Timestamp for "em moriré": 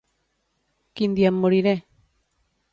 1.33-1.77